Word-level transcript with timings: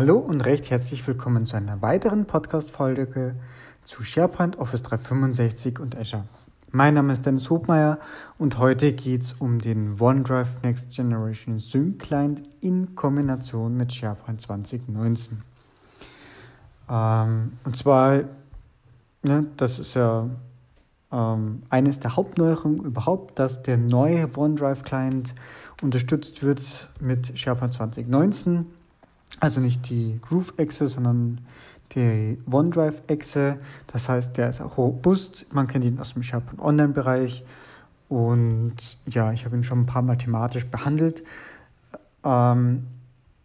Hallo 0.00 0.16
und 0.16 0.40
recht 0.40 0.70
herzlich 0.70 1.06
willkommen 1.06 1.44
zu 1.44 1.56
einer 1.56 1.82
weiteren 1.82 2.24
Podcast-Folge 2.24 3.34
zu 3.84 4.02
SharePoint, 4.02 4.58
Office 4.58 4.82
365 4.82 5.78
und 5.78 5.94
Azure. 5.94 6.24
Mein 6.70 6.94
Name 6.94 7.12
ist 7.12 7.26
Dennis 7.26 7.50
Hobmeier 7.50 7.98
und 8.38 8.56
heute 8.56 8.94
geht 8.94 9.24
es 9.24 9.34
um 9.34 9.58
den 9.58 10.00
OneDrive 10.00 10.62
Next 10.62 10.88
Generation 10.88 11.58
Sync 11.58 11.98
Client 11.98 12.40
in 12.62 12.94
Kombination 12.94 13.76
mit 13.76 13.92
SharePoint 13.92 14.40
2019. 14.40 15.42
Ähm, 16.88 17.52
und 17.64 17.76
zwar, 17.76 18.22
ne, 19.22 19.44
das 19.58 19.78
ist 19.78 19.92
ja 19.92 20.30
ähm, 21.12 21.62
eines 21.68 22.00
der 22.00 22.16
Hauptneuerungen 22.16 22.86
überhaupt, 22.86 23.38
dass 23.38 23.62
der 23.62 23.76
neue 23.76 24.34
OneDrive 24.34 24.82
Client 24.82 25.34
unterstützt 25.82 26.42
wird 26.42 26.88
mit 27.00 27.38
SharePoint 27.38 27.74
2019 27.74 28.79
also 29.40 29.60
nicht 29.60 29.88
die 29.88 30.20
Groove-Echse, 30.22 30.88
sondern 30.88 31.40
die 31.94 32.38
OneDrive-Echse. 32.50 33.58
Das 33.88 34.08
heißt, 34.08 34.36
der 34.36 34.50
ist 34.50 34.60
auch 34.60 34.76
robust. 34.76 35.46
Man 35.52 35.66
kennt 35.66 35.84
ihn 35.84 35.98
aus 35.98 36.12
dem 36.12 36.22
SharePoint 36.22 36.60
Online-Bereich. 36.60 37.44
Und 38.08 38.98
ja, 39.06 39.32
ich 39.32 39.44
habe 39.44 39.56
ihn 39.56 39.64
schon 39.64 39.80
ein 39.80 39.86
paar 39.86 40.02
Mal 40.02 40.16
thematisch 40.16 40.66
behandelt. 40.66 41.24
Ähm, 42.24 42.86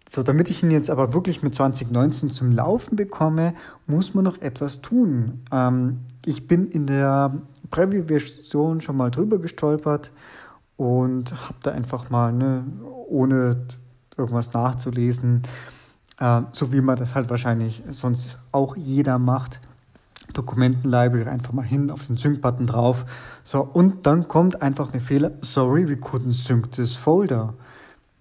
so, 0.09 0.21
damit 0.21 0.49
ich 0.49 0.62
ihn 0.63 0.71
jetzt 0.71 0.90
aber 0.90 1.13
wirklich 1.13 1.41
mit 1.41 1.55
2019 1.55 2.30
zum 2.30 2.52
Laufen 2.52 2.96
bekomme, 2.96 3.54
muss 3.88 4.13
man 4.13 4.23
noch 4.23 4.41
etwas 4.41 4.82
tun. 4.82 5.43
Ähm, 5.52 6.02
ich 6.26 6.48
bin 6.48 6.68
in 6.70 6.88
der 6.88 7.34
Preview-Version 7.71 8.82
schon 8.82 8.98
mal 8.98 9.12
drüber 9.12 9.40
gestolpert 9.40 10.12
und 10.77 11.32
habe 11.48 11.57
da 11.63 11.71
einfach 11.71 12.09
mal, 12.09 12.34
ne, 12.34 12.63
ohne 13.07 13.65
irgendwas 14.18 14.54
nachzulesen, 14.54 15.43
äh, 16.20 16.41
so 16.52 16.71
wie 16.71 16.82
man 16.82 16.98
das 16.98 17.16
halt 17.16 17.30
wahrscheinlich 17.30 17.84
sonst 17.90 18.38
auch 18.52 18.76
jeder 18.76 19.20
macht. 19.20 19.60
Dokumentenlibrary 20.34 21.30
einfach 21.30 21.54
mal 21.54 21.66
hin 21.66 21.91
auf 21.91 22.08
den 22.08 22.18
Sync-Button 22.18 22.68
drauf. 22.68 23.05
So, 23.44 23.62
und 23.62 24.05
dann 24.05 24.27
kommt 24.27 24.62
einfach 24.62 24.91
eine 24.91 25.02
Fehler. 25.02 25.32
Sorry, 25.41 25.88
we 25.88 25.93
couldn't 25.93 26.34
sync 26.34 26.71
this 26.71 26.96
folder. 26.96 27.54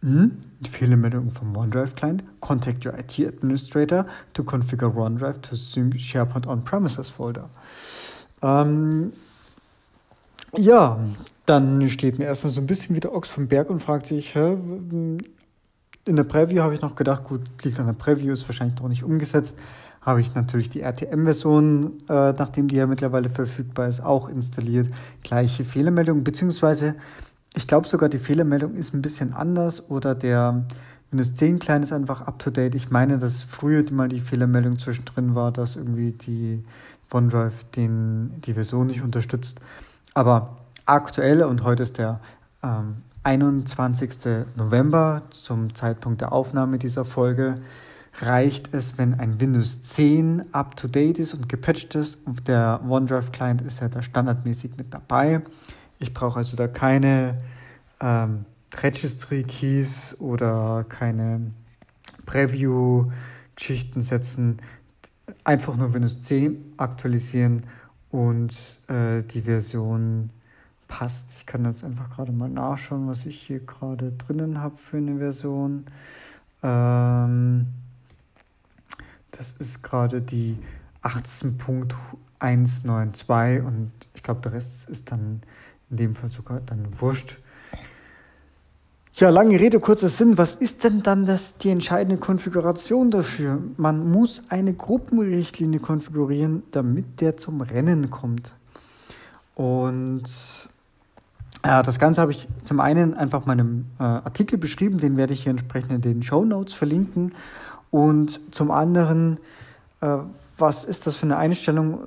Hm? 0.03 0.33
Die 0.61 0.71
Fehlermeldung 0.71 1.31
vom 1.33 1.57
OneDrive 1.57 1.95
Client. 1.95 2.23
Contact 2.41 2.85
your 2.85 2.93
IT 2.99 3.19
Administrator 3.19 4.07
to 4.35 4.45
configure 4.45 4.95
OneDrive 4.95 5.41
to 5.41 5.57
sync 5.57 5.99
SharePoint 5.99 6.47
on-premises 6.47 7.09
folder. 7.09 7.49
Ähm, 8.43 9.13
ja, 10.57 10.99
dann 11.47 11.89
steht 11.89 12.19
mir 12.19 12.27
erstmal 12.27 12.53
so 12.53 12.61
ein 12.61 12.67
bisschen 12.67 12.95
wieder 12.95 13.13
Ochs 13.13 13.29
vom 13.29 13.49
Berg 13.49 13.71
und 13.71 13.81
fragt 13.81 14.07
sich, 14.07 14.35
hä, 14.35 14.57
in 16.05 16.17
der 16.17 16.25
Preview 16.25 16.63
habe 16.63 16.75
ich 16.75 16.83
noch 16.83 16.97
gedacht, 16.97 17.25
gut, 17.25 17.41
liegt 17.63 17.79
an 17.81 17.87
der 17.87 17.95
Preview, 17.95 18.33
ist 18.33 18.49
wahrscheinlich 18.49 18.79
noch 18.81 18.89
nicht 18.89 19.05
umgesetzt. 19.05 19.59
Habe 20.03 20.21
ich 20.21 20.35
natürlich 20.35 20.69
die 20.69 20.83
RTM-Version, 20.83 21.95
äh, 22.09 22.33
nachdem 22.33 22.69
die 22.69 22.77
ja 22.77 22.87
mittlerweile 22.87 23.31
verfügbar 23.31 23.89
ist, 23.89 24.03
auch 24.03 24.29
installiert. 24.29 24.89
Gleiche 25.23 25.65
Fehlermeldung, 25.65 26.23
beziehungsweise 26.25 26.95
ich 27.55 27.67
glaube 27.67 27.89
sogar, 27.89 28.09
die 28.09 28.19
Fehlermeldung 28.19 28.75
ist 28.75 28.93
ein 28.93 29.01
bisschen 29.01 29.33
anders 29.33 29.89
oder 29.89 30.15
der 30.15 30.65
Windows 31.11 31.35
10 31.35 31.61
Client 31.61 31.85
ist 31.85 31.93
einfach 31.93 32.23
up 32.23 32.39
to 32.41 32.51
date. 32.51 32.75
Ich 32.75 32.91
meine, 32.91 33.19
dass 33.19 33.45
früher 33.45 33.85
mal 33.93 34.09
die 34.09 34.21
Fehlermeldung 34.21 34.79
zwischendrin 34.79 35.35
war, 35.35 35.53
dass 35.53 35.77
irgendwie 35.77 36.11
die 36.11 36.65
OneDrive 37.13 37.65
den, 37.77 38.41
die 38.45 38.55
Version 38.55 38.89
nicht 38.89 39.03
unterstützt. 39.03 39.61
Aber 40.15 40.57
aktuell 40.85 41.43
und 41.45 41.63
heute 41.63 41.85
ist 41.85 41.99
der 41.99 42.19
ähm, 42.65 42.97
21. 43.25 44.11
November 44.57 45.23
zum 45.31 45.75
Zeitpunkt 45.75 46.21
der 46.21 46.33
Aufnahme 46.33 46.79
dieser 46.79 47.05
Folge 47.05 47.61
reicht 48.21 48.73
es, 48.73 48.99
wenn 48.99 49.15
ein 49.15 49.41
Windows 49.41 49.83
10 49.83 50.53
up-to-date 50.53 51.19
ist 51.19 51.35
und 51.35 51.49
gepatcht 51.49 51.95
ist. 51.95 52.19
Der 52.47 52.81
OneDrive 52.87 53.33
Client 53.33 53.63
ist 53.63 53.81
ja 53.81 53.89
da 53.89 54.03
standardmäßig 54.03 54.77
mit 54.77 54.95
dabei. 54.95 55.43
Ich 55.99 56.15
brauche 56.15 56.39
also 56.39 56.57
da 56.57 56.69
keine 56.69 57.41
ähm, 58.01 58.45
Registry 58.83 59.43
Keys 59.43 60.17
oder 60.21 60.85
keine 60.89 61.53
Preview-Geschichten 62.27 64.03
setzen. 64.03 64.59
Einfach 65.45 65.77
nur 65.77 65.95
Windows 65.95 66.21
10 66.21 66.75
aktualisieren 66.77 67.63
und 68.11 68.81
äh, 68.89 69.23
die 69.23 69.43
Version 69.43 70.31
passt. 70.95 71.35
Ich 71.37 71.45
kann 71.45 71.65
jetzt 71.65 71.83
einfach 71.83 72.09
gerade 72.09 72.31
mal 72.31 72.49
nachschauen, 72.49 73.09
was 73.09 73.27
ich 73.27 73.41
hier 73.41 73.59
gerade 73.59 74.13
drinnen 74.13 74.61
habe 74.61 74.77
für 74.77 74.99
eine 74.99 75.19
Version. 75.19 75.87
Ähm, 76.63 77.67
das 79.33 79.51
ist 79.59 79.83
gerade 79.83 80.23
die 80.23 80.57
18.192 81.03 83.65
und 83.65 83.91
ich 84.15 84.23
glaube, 84.23 84.41
der 84.43 84.53
Rest 84.53 84.89
ist 84.89 85.11
dann 85.11 85.43
in 85.91 85.97
dem 85.97 86.15
Fall 86.15 86.31
sogar 86.31 86.61
dann 86.61 86.87
wurscht. 87.01 87.39
Ja, 89.15 89.31
lange 89.31 89.59
Rede, 89.59 89.81
kurzer 89.81 90.09
Sinn. 90.09 90.39
Was 90.39 90.55
ist 90.55 90.85
denn 90.85 91.03
dann 91.03 91.27
das, 91.27 91.59
die 91.59 91.71
entscheidende 91.71 92.21
Konfiguration 92.21 93.11
dafür? 93.11 93.61
Man 93.77 94.13
muss 94.13 94.45
eine 94.49 94.75
Gruppenrichtlinie 94.75 95.81
konfigurieren, 95.81 96.63
damit 96.71 97.21
der 97.21 97.37
zum 97.37 97.63
Rennen 97.63 98.11
kommt. 98.11 98.53
Und 99.57 100.69
das 101.65 101.99
Ganze 101.99 102.21
habe 102.21 102.31
ich 102.31 102.47
zum 102.65 102.79
einen 102.81 103.15
einfach 103.15 103.47
meinem 103.47 103.87
äh, 103.99 104.03
Artikel 104.03 104.59
beschrieben, 104.59 104.99
den 104.99 105.17
werde 105.17 105.33
ich 105.33 105.45
hier 105.45 105.51
entsprechend 105.51 105.93
in 105.93 106.01
den 106.03 106.23
Show 106.23 106.45
Notes 106.45 106.75
verlinken. 106.75 107.35
Und 107.91 108.41
zum 108.55 108.71
anderen, 108.71 109.39
äh, 110.03 110.19
was 110.59 110.85
ist 110.85 111.07
das 111.07 111.17
für 111.17 111.25
eine 111.25 111.39
Einstellung, 111.39 112.01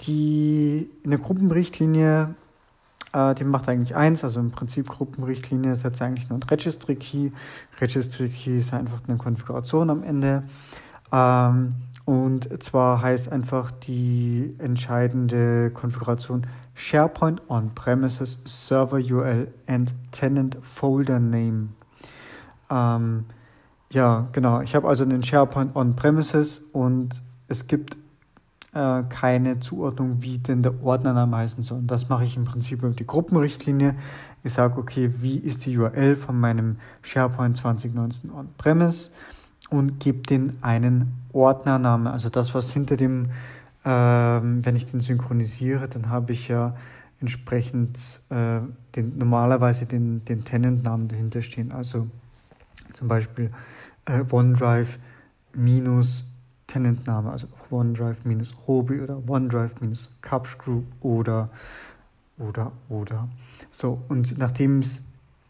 die 0.00 0.90
eine 1.04 1.18
Gruppenrichtlinie, 1.18 2.34
äh, 3.12 3.34
die 3.36 3.44
macht 3.44 3.68
eigentlich 3.68 3.94
eins, 3.94 4.24
also 4.24 4.40
im 4.40 4.50
Prinzip 4.50 4.88
Gruppenrichtlinie 4.88 5.76
setzt 5.76 6.02
eigentlich 6.02 6.28
nur 6.28 6.40
ein 6.40 6.42
Registry 6.42 6.96
Key. 6.96 7.30
Registry 7.80 8.28
Key 8.28 8.58
ist 8.58 8.74
einfach 8.74 9.00
eine 9.06 9.16
Konfiguration 9.16 9.90
am 9.90 10.02
Ende. 10.02 10.42
Ähm, 11.12 11.70
und 12.08 12.62
zwar 12.62 13.02
heißt 13.02 13.30
einfach 13.30 13.70
die 13.70 14.54
entscheidende 14.56 15.70
Konfiguration 15.70 16.46
SharePoint 16.74 17.42
On-Premises 17.50 18.38
Server 18.46 18.96
URL 18.96 19.52
and 19.66 19.94
Tenant 20.10 20.56
Folder 20.62 21.20
Name. 21.20 21.68
Ähm, 22.70 23.24
ja, 23.92 24.26
genau. 24.32 24.62
Ich 24.62 24.74
habe 24.74 24.88
also 24.88 25.04
den 25.04 25.22
SharePoint 25.22 25.76
On-Premises 25.76 26.62
und 26.72 27.22
es 27.46 27.66
gibt 27.66 27.98
äh, 28.72 29.02
keine 29.10 29.60
Zuordnung, 29.60 30.22
wie 30.22 30.38
denn 30.38 30.62
der 30.62 30.82
Ordnername 30.82 31.36
heißen 31.36 31.62
soll. 31.62 31.80
Und 31.80 31.88
das 31.88 32.08
mache 32.08 32.24
ich 32.24 32.38
im 32.38 32.46
Prinzip 32.46 32.78
über 32.78 32.94
die 32.94 33.06
Gruppenrichtlinie. 33.06 33.94
Ich 34.42 34.54
sage, 34.54 34.80
okay, 34.80 35.12
wie 35.18 35.36
ist 35.36 35.66
die 35.66 35.76
URL 35.76 36.16
von 36.16 36.40
meinem 36.40 36.78
SharePoint 37.02 37.58
2019 37.58 38.30
On-Premise? 38.30 39.10
Und 39.70 40.00
gebe 40.00 40.22
den 40.22 40.58
einen 40.62 41.14
Ordnernamen. 41.32 42.06
Also 42.06 42.28
das, 42.28 42.54
was 42.54 42.72
hinter 42.72 42.96
dem, 42.96 43.30
ähm, 43.84 44.64
wenn 44.64 44.76
ich 44.76 44.86
den 44.86 45.00
synchronisiere, 45.00 45.88
dann 45.88 46.08
habe 46.08 46.32
ich 46.32 46.48
ja 46.48 46.74
entsprechend 47.20 48.20
äh, 48.30 48.60
den, 48.96 49.18
normalerweise 49.18 49.86
den, 49.86 50.24
den 50.24 50.44
Tenant-Namen 50.44 51.08
dahinter 51.08 51.42
stehen. 51.42 51.72
Also 51.72 52.06
zum 52.92 53.08
Beispiel 53.08 53.50
äh, 54.06 54.24
OneDrive 54.30 54.98
minus 55.54 56.24
Tenant-Name, 56.66 57.30
also 57.30 57.48
OneDrive 57.70 58.24
minus 58.24 58.54
Robi 58.66 59.00
oder 59.00 59.20
OneDrive 59.26 59.80
minus 59.80 60.16
Capsch 60.20 60.58
Group 60.58 60.84
oder 61.00 61.50
oder 62.38 62.72
oder. 62.88 63.28
So, 63.70 64.02
und 64.08 64.38
nachdem 64.38 64.80
es 64.80 65.02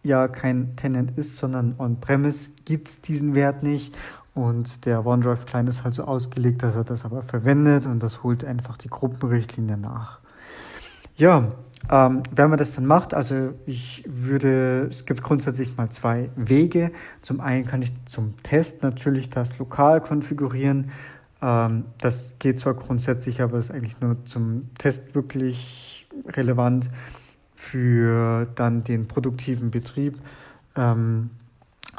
ja 0.03 0.29
kein 0.29 0.77
Tenant 0.77 1.17
ist, 1.19 1.37
sondern 1.37 1.75
On-Premise, 1.79 2.51
gibt 2.65 2.89
es 2.89 3.01
diesen 3.01 3.35
Wert 3.35 3.63
nicht. 3.63 3.97
Und 4.35 4.85
der 4.87 5.05
OneDrive 5.05 5.47
Client 5.47 5.69
ist 5.69 5.83
halt 5.83 5.95
so 5.95 6.05
ausgelegt, 6.05 6.63
dass 6.63 6.77
er 6.77 6.85
das 6.85 7.05
aber 7.05 7.23
verwendet 7.23 7.87
und 7.87 8.01
das 8.03 8.23
holt 8.23 8.45
einfach 8.45 8.77
die 8.77 8.89
Gruppenrichtlinie 8.89 9.77
nach. 9.77 10.21
Ja, 11.17 11.49
ähm, 11.91 12.23
wenn 12.31 12.51
man 12.51 12.59
das 12.59 12.73
dann 12.73 12.87
macht, 12.87 13.15
also 13.15 13.55
ich 13.67 14.05
würde, 14.07 14.87
es 14.89 15.07
gibt 15.07 15.23
grundsätzlich 15.23 15.77
mal 15.77 15.89
zwei 15.89 16.31
Wege. 16.37 16.93
Zum 17.23 17.41
einen 17.41 17.67
kann 17.67 17.83
ich 17.83 17.93
zum 18.05 18.41
Test 18.43 18.83
natürlich 18.83 19.31
das 19.31 19.59
lokal 19.59 20.01
konfigurieren. 20.01 20.91
Ähm, 21.41 21.87
das 21.99 22.37
geht 22.39 22.61
zwar 22.61 22.75
grundsätzlich, 22.75 23.41
aber 23.43 23.59
ist 23.59 23.71
eigentlich 23.71 24.01
nur 24.01 24.25
zum 24.27 24.71
Test 24.79 25.15
wirklich 25.15 26.07
relevant 26.27 26.91
für 27.59 28.47
dann 28.55 28.85
den 28.85 29.09
produktiven 29.09 29.71
Betrieb. 29.73 30.17
Ähm, 30.77 31.31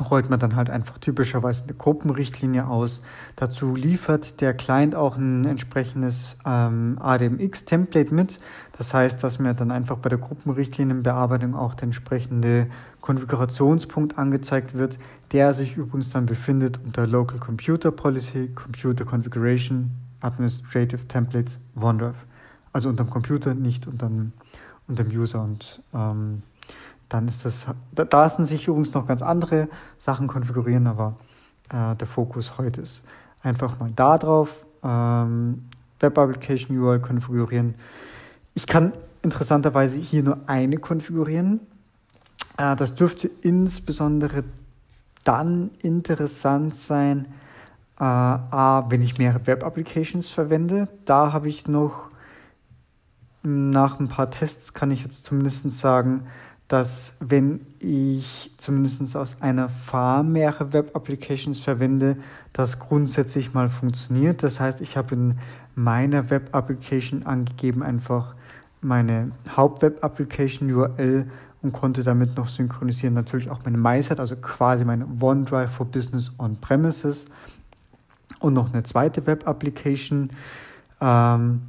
rollt 0.09 0.29
man 0.29 0.39
dann 0.39 0.55
halt 0.55 0.69
einfach 0.69 0.97
typischerweise 0.99 1.63
eine 1.63 1.73
Gruppenrichtlinie 1.73 2.65
aus. 2.65 3.01
Dazu 3.35 3.75
liefert 3.75 4.39
der 4.39 4.53
Client 4.53 4.95
auch 4.95 5.17
ein 5.17 5.43
entsprechendes 5.43 6.37
ähm, 6.45 6.97
ADMX-Template 7.01 8.15
mit. 8.15 8.39
Das 8.77 8.93
heißt, 8.93 9.21
dass 9.21 9.37
mir 9.37 9.53
dann 9.53 9.69
einfach 9.69 9.97
bei 9.97 10.07
der 10.07 10.17
Gruppenrichtlinienbearbeitung 10.17 11.53
auch 11.53 11.75
der 11.75 11.83
entsprechende 11.83 12.67
Konfigurationspunkt 13.01 14.17
angezeigt 14.17 14.75
wird, 14.75 14.97
der 15.33 15.53
sich 15.53 15.75
übrigens 15.75 16.09
dann 16.09 16.25
befindet 16.25 16.79
unter 16.85 17.05
Local 17.05 17.37
Computer 17.37 17.91
Policy, 17.91 18.49
Computer 18.55 19.03
Configuration, 19.03 19.91
Administrative 20.21 21.05
Templates, 21.09 21.59
OneDrive. 21.75 22.15
Also 22.71 22.87
unter 22.87 23.03
dem 23.03 23.09
Computer, 23.09 23.53
nicht 23.53 23.87
unter 24.89 25.03
dem 25.03 25.17
User. 25.17 25.41
Und 25.41 25.81
ähm, 25.93 26.43
dann 27.07 27.27
ist 27.27 27.45
das, 27.45 27.65
da, 27.93 28.03
da 28.03 28.23
lassen 28.23 28.45
sich 28.45 28.67
übrigens 28.67 28.93
noch 28.93 29.07
ganz 29.07 29.21
andere 29.21 29.69
Sachen 29.97 30.27
konfigurieren, 30.27 30.87
aber 30.87 31.15
äh, 31.69 31.95
der 31.95 32.07
Fokus 32.07 32.57
heute 32.57 32.81
ist 32.81 33.03
einfach 33.41 33.79
mal 33.79 33.91
da 33.95 34.17
drauf, 34.17 34.65
ähm, 34.83 35.63
Web 35.99 36.17
Application 36.17 36.77
URL 36.77 36.99
konfigurieren. 36.99 37.75
Ich 38.53 38.67
kann 38.67 38.93
interessanterweise 39.21 39.97
hier 39.97 40.23
nur 40.23 40.37
eine 40.47 40.77
konfigurieren. 40.77 41.59
Äh, 42.57 42.75
das 42.75 42.95
dürfte 42.95 43.29
insbesondere 43.41 44.43
dann 45.23 45.71
interessant 45.81 46.75
sein, 46.75 47.25
äh, 47.99 48.03
wenn 48.03 49.01
ich 49.01 49.17
mehrere 49.17 49.45
Web 49.47 49.63
Applications 49.63 50.29
verwende. 50.29 50.87
Da 51.05 51.33
habe 51.33 51.47
ich 51.49 51.67
noch 51.67 52.08
nach 53.43 53.99
ein 53.99 54.07
paar 54.07 54.31
Tests 54.31 54.73
kann 54.73 54.91
ich 54.91 55.03
jetzt 55.03 55.25
zumindest 55.25 55.71
sagen, 55.79 56.23
dass 56.67 57.15
wenn 57.19 57.65
ich 57.79 58.53
zumindest 58.57 59.15
aus 59.15 59.41
einer 59.41 59.69
Farm 59.69 60.33
mehrere 60.33 60.71
Web-Applications 60.71 61.59
verwende, 61.59 62.17
das 62.53 62.77
grundsätzlich 62.77 63.55
mal 63.55 63.69
funktioniert. 63.69 64.43
Das 64.43 64.59
heißt, 64.59 64.79
ich 64.79 64.95
habe 64.95 65.15
in 65.15 65.39
meiner 65.73 66.29
Web-Application 66.29 67.25
angegeben 67.25 67.81
einfach 67.81 68.35
meine 68.81 69.31
Haupt-Web-Application-URL 69.57 71.25
und 71.63 71.73
konnte 71.73 72.03
damit 72.03 72.37
noch 72.37 72.47
synchronisieren. 72.47 73.15
Natürlich 73.15 73.49
auch 73.49 73.61
meine 73.65 73.77
MySite, 73.77 74.19
also 74.19 74.35
quasi 74.35 74.85
meine 74.85 75.07
OneDrive 75.19 75.71
for 75.71 75.87
Business 75.87 76.31
on-Premises 76.37 77.25
und 78.39 78.53
noch 78.53 78.71
eine 78.71 78.83
zweite 78.83 79.25
Web-Application. 79.25 80.29
Ähm, 81.01 81.61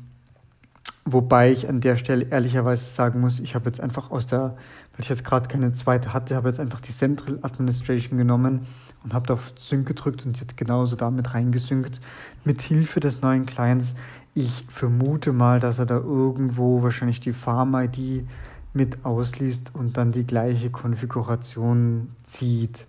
wobei 1.04 1.52
ich 1.52 1.68
an 1.68 1.80
der 1.80 1.96
Stelle 1.96 2.26
ehrlicherweise 2.26 2.84
sagen 2.84 3.20
muss, 3.20 3.40
ich 3.40 3.54
habe 3.54 3.66
jetzt 3.66 3.80
einfach 3.80 4.10
aus 4.10 4.26
der 4.26 4.56
weil 5.00 5.04
ich 5.04 5.08
jetzt 5.08 5.24
gerade 5.24 5.48
keine 5.48 5.72
zweite 5.72 6.12
hatte, 6.12 6.36
habe 6.36 6.50
jetzt 6.50 6.60
einfach 6.60 6.80
die 6.80 6.92
Central 6.92 7.38
Administration 7.40 8.18
genommen 8.18 8.66
und 9.02 9.14
habe 9.14 9.32
auf 9.32 9.52
Sync 9.56 9.86
gedrückt 9.86 10.26
und 10.26 10.36
sie 10.36 10.42
hat 10.42 10.58
genauso 10.58 10.94
damit 10.94 11.32
reingesynkt. 11.32 12.02
Mit 12.44 12.60
Hilfe 12.60 13.00
des 13.00 13.22
neuen 13.22 13.46
Clients. 13.46 13.94
Ich 14.34 14.64
vermute 14.68 15.32
mal, 15.32 15.58
dass 15.58 15.78
er 15.78 15.86
da 15.86 15.96
irgendwo 15.96 16.82
wahrscheinlich 16.82 17.20
die 17.20 17.32
Farm-ID 17.32 18.26
mit 18.74 19.02
ausliest 19.02 19.74
und 19.74 19.96
dann 19.96 20.12
die 20.12 20.26
gleiche 20.26 20.68
Konfiguration 20.68 22.14
zieht. 22.22 22.86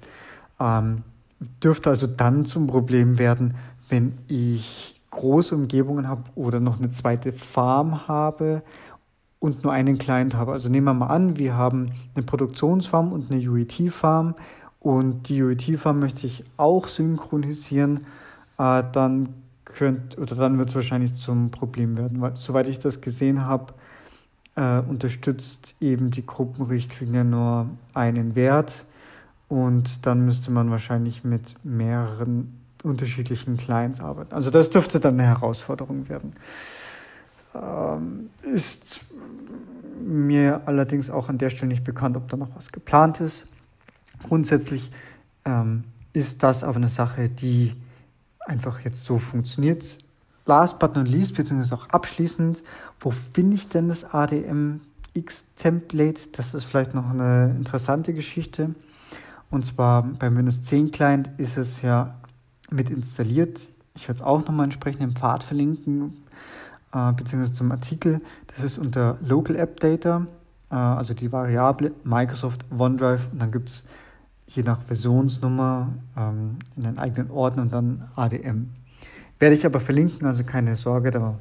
Ähm, 0.60 1.04
dürfte 1.64 1.92
also 1.92 2.08
dann 2.08 2.46
zum 2.46 2.68
Problem 2.68 3.20
werden, 3.20 3.56
wenn 3.88 4.18
ich 4.28 5.01
große 5.12 5.54
Umgebungen 5.54 6.08
habe 6.08 6.24
oder 6.36 6.60
noch 6.60 6.80
eine 6.80 6.90
zweite 6.90 7.34
Farm 7.34 8.08
habe 8.08 8.64
und 9.40 9.64
nur 9.64 9.74
einen 9.74 9.98
Client 9.98 10.36
habe. 10.36 10.54
Also 10.54 10.70
nehmen 10.70 10.86
wir 10.86 10.94
mal 10.94 11.08
an, 11.08 11.38
wir 11.38 11.56
haben 11.56 11.92
eine 12.16 12.24
Produktionsfarm 12.24 13.12
und 13.12 13.32
eine 13.32 13.42
UET-Farm 13.42 14.36
und 14.80 15.30
die 15.30 15.44
UET-Farm 15.44 16.00
möchte 16.00 16.26
ich 16.28 16.44
auch 16.58 16.88
synchronisieren, 16.88 18.06
äh, 18.58 18.84
dann 18.92 19.30
könnt, 19.66 20.18
oder 20.18 20.36
dann 20.36 20.58
wird 20.58 20.70
es 20.70 20.76
wahrscheinlich 20.76 21.16
zum 21.16 21.52
Problem 21.52 21.98
werden, 21.98 22.22
weil 22.22 22.36
soweit 22.36 22.68
ich 22.68 22.80
das 22.80 23.02
gesehen 23.02 23.46
habe, 23.46 23.74
äh, 24.56 24.80
unterstützt 24.80 25.76
eben 25.80 26.12
die 26.12 26.26
Gruppenrichtlinie 26.26 27.24
nur 27.24 27.68
einen 27.94 28.36
Wert 28.36 28.86
und 29.50 30.06
dann 30.06 30.26
müsste 30.26 30.52
man 30.52 30.72
wahrscheinlich 30.72 31.24
mit 31.24 31.56
mehreren 31.64 32.61
unterschiedlichen 32.84 33.58
Clients 33.58 34.00
arbeiten. 34.00 34.34
Also 34.34 34.50
das 34.50 34.70
dürfte 34.70 35.00
dann 35.00 35.20
eine 35.20 35.28
Herausforderung 35.28 36.10
werden. 36.10 36.34
Ähm, 37.54 38.30
ist 38.44 39.02
mir 40.04 40.62
allerdings 40.66 41.10
auch 41.10 41.30
an 41.30 41.38
der 41.38 41.50
Stelle 41.50 41.70
nicht 41.70 41.84
bekannt, 41.84 42.18
ob 42.18 42.28
da 42.28 42.38
noch 42.38 42.56
was 42.56 42.72
geplant 42.72 43.20
ist. 43.20 43.48
Grundsätzlich 44.24 44.92
ähm, 45.46 45.84
ist 46.14 46.44
das 46.44 46.64
aber 46.64 46.78
eine 46.78 46.90
Sache, 46.90 47.30
die 47.30 47.74
einfach 48.40 48.80
jetzt 48.82 49.06
so 49.06 49.18
funktioniert. 49.18 49.98
Last 50.46 50.78
but 50.80 50.96
not 50.96 51.08
least, 51.08 51.36
beziehungsweise 51.36 51.76
auch 51.76 51.88
abschließend, 51.90 52.64
wo 53.00 53.12
finde 53.12 53.56
ich 53.56 53.70
denn 53.70 53.88
das 53.88 54.04
ADMX-Template? 54.06 56.30
Das 56.32 56.56
ist 56.56 56.66
vielleicht 56.66 56.96
noch 56.96 57.10
eine 57.10 57.56
interessante 57.58 58.14
Geschichte. 58.14 58.76
Und 59.50 59.66
zwar 59.66 60.04
beim 60.04 60.38
Windows 60.38 60.64
10 60.64 60.92
Client 60.92 61.32
ist 61.38 61.58
es 61.58 61.82
ja 61.82 62.16
mit 62.72 62.90
installiert. 62.90 63.70
Ich 63.96 64.08
werde 64.08 64.22
es 64.22 64.26
auch 64.26 64.46
nochmal 64.46 64.66
entsprechend 64.66 65.04
im 65.04 65.16
Pfad 65.16 65.44
verlinken 65.44 66.14
äh, 66.94 67.14
beziehungsweise 67.14 67.54
zum 67.54 67.72
Artikel. 67.72 68.22
Das 68.48 68.64
ist 68.64 68.78
unter 68.78 69.18
Local 69.22 69.56
App 69.56 69.80
Data, 69.80 70.26
äh, 70.70 70.76
also 70.76 71.14
die 71.14 71.32
Variable 71.32 71.92
Microsoft 72.04 72.66
OneDrive. 72.78 73.28
Und 73.32 73.42
dann 73.42 73.52
gibt 73.52 73.70
es 73.70 73.84
je 74.48 74.64
nach 74.64 74.82
Versionsnummer 74.84 75.90
ähm, 76.18 76.58
in 76.76 76.86
einen 76.86 77.00
eigenen 77.00 77.32
Ordner 77.32 77.64
und 77.64 77.74
dann 77.74 78.10
ADM. 78.16 78.70
Werde 79.40 79.56
ich 79.56 79.66
aber 79.66 79.80
verlinken, 79.80 80.28
also 80.28 80.44
keine 80.44 80.76
Sorge, 80.76 81.12
da 81.12 81.40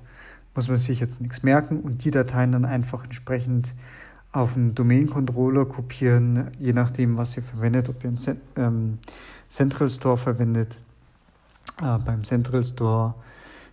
muss 0.54 0.68
man 0.68 0.78
sich 0.78 1.00
jetzt 1.00 1.20
nichts 1.20 1.42
merken 1.42 1.80
und 1.80 2.04
die 2.04 2.10
Dateien 2.10 2.52
dann 2.52 2.64
einfach 2.64 3.04
entsprechend 3.04 3.74
auf 4.32 4.56
einen 4.56 4.74
Domain-Controller 4.74 5.66
kopieren, 5.66 6.48
je 6.58 6.72
nachdem, 6.72 7.16
was 7.16 7.36
ihr 7.36 7.42
verwendet, 7.42 7.88
ob 7.88 8.04
ihr 8.04 8.10
einen 8.10 8.40
ähm, 8.56 8.98
Central 9.48 9.90
Store 9.90 10.16
verwendet. 10.16 10.76
Äh, 11.80 11.98
beim 11.98 12.24
Central 12.24 12.64
Store 12.64 13.14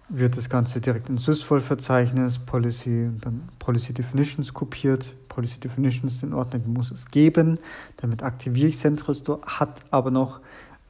wird 0.10 0.38
das 0.38 0.50
Ganze 0.50 0.80
direkt 0.80 1.10
ins 1.10 1.26
SysVol-Verzeichnis, 1.26 2.40
Policy 2.40 3.06
und 3.06 3.26
dann 3.26 3.50
Policy 3.60 3.94
Definitions 3.94 4.54
kopiert. 4.54 5.14
Policy 5.28 5.60
Definitions, 5.60 6.22
den 6.22 6.34
Ordner 6.34 6.60
muss 6.66 6.92
es 6.92 7.06
geben. 7.08 7.60
Damit 7.98 8.24
aktiviere 8.24 8.70
ich 8.70 8.78
Central 8.78 9.16
Store, 9.16 9.42
hat 9.46 9.84
aber 9.92 10.10
noch 10.10 10.40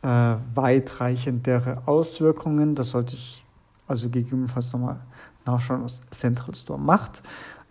äh, 0.04 0.36
weitreichendere 0.54 1.82
Auswirkungen. 1.86 2.76
Das 2.76 2.92
sollte 2.92 3.16
ich 3.16 3.44
also 3.88 4.10
gegebenenfalls 4.10 4.72
nochmal 4.72 5.00
nachschauen, 5.46 5.84
was 5.84 6.02
Central 6.12 6.54
Store 6.56 6.80
macht. 6.80 7.24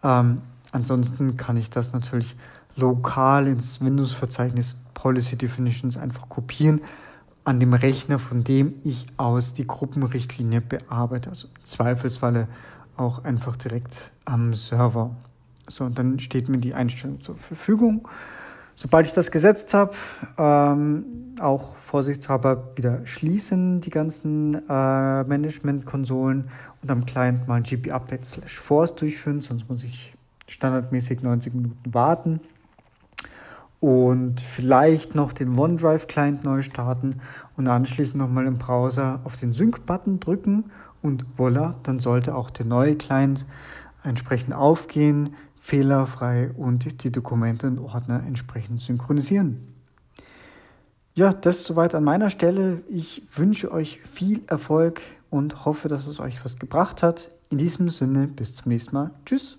Ähm, 0.02 0.42
ansonsten 0.72 1.36
kann 1.36 1.56
ich 1.56 1.70
das 1.70 1.92
natürlich 1.92 2.34
lokal 2.74 3.46
ins 3.46 3.80
Windows-Verzeichnis 3.80 4.76
Policy 4.94 5.36
Definitions 5.36 5.96
einfach 5.96 6.28
kopieren 6.28 6.80
an 7.46 7.60
dem 7.60 7.74
Rechner, 7.74 8.18
von 8.18 8.42
dem 8.42 8.74
ich 8.82 9.06
aus 9.16 9.52
die 9.52 9.66
Gruppenrichtlinie 9.66 10.60
bearbeite. 10.60 11.30
Also 11.30 11.46
im 11.46 11.64
Zweifelsfalle 11.64 12.48
auch 12.96 13.22
einfach 13.24 13.56
direkt 13.56 14.10
am 14.24 14.52
Server. 14.52 15.14
So, 15.68 15.84
und 15.84 15.96
dann 15.96 16.18
steht 16.18 16.48
mir 16.48 16.58
die 16.58 16.74
Einstellung 16.74 17.20
zur 17.22 17.36
Verfügung. 17.36 18.08
Sobald 18.74 19.06
ich 19.06 19.12
das 19.12 19.30
gesetzt 19.30 19.74
habe, 19.74 19.94
ähm, 20.36 21.04
auch 21.40 21.76
vorsichtshalber 21.76 22.76
wieder 22.76 23.06
schließen 23.06 23.80
die 23.80 23.90
ganzen 23.90 24.54
äh, 24.68 25.24
Management-Konsolen 25.24 26.50
und 26.82 26.90
am 26.90 27.06
Client 27.06 27.46
mal 27.46 27.54
ein 27.54 27.62
GP-Update 27.62 28.24
slash 28.24 28.58
Force 28.58 28.96
durchführen, 28.96 29.40
sonst 29.40 29.68
muss 29.68 29.84
ich 29.84 30.14
standardmäßig 30.48 31.22
90 31.22 31.54
Minuten 31.54 31.94
warten 31.94 32.40
und 33.80 34.40
vielleicht 34.40 35.14
noch 35.14 35.32
den 35.32 35.58
OneDrive-Client 35.58 36.44
neu 36.44 36.62
starten 36.62 37.20
und 37.56 37.68
anschließend 37.68 38.16
nochmal 38.16 38.46
im 38.46 38.58
Browser 38.58 39.20
auf 39.24 39.36
den 39.36 39.52
Sync-Button 39.52 40.20
drücken 40.20 40.64
und 41.02 41.24
voilà, 41.38 41.74
dann 41.82 42.00
sollte 42.00 42.34
auch 42.34 42.50
der 42.50 42.66
neue 42.66 42.96
Client 42.96 43.46
entsprechend 44.02 44.54
aufgehen, 44.54 45.34
fehlerfrei 45.60 46.50
und 46.56 47.02
die 47.02 47.10
Dokumente 47.10 47.66
und 47.66 47.78
Ordner 47.78 48.22
entsprechend 48.26 48.80
synchronisieren. 48.80 49.74
Ja, 51.14 51.32
das 51.32 51.64
soweit 51.64 51.94
an 51.94 52.04
meiner 52.04 52.28
Stelle. 52.28 52.82
Ich 52.88 53.22
wünsche 53.34 53.72
euch 53.72 54.00
viel 54.02 54.42
Erfolg 54.48 55.00
und 55.30 55.64
hoffe, 55.64 55.88
dass 55.88 56.06
es 56.06 56.20
euch 56.20 56.44
was 56.44 56.58
gebracht 56.58 57.02
hat. 57.02 57.30
In 57.48 57.58
diesem 57.58 57.88
Sinne, 57.88 58.26
bis 58.26 58.54
zum 58.54 58.70
nächsten 58.70 58.94
Mal. 58.94 59.10
Tschüss. 59.24 59.58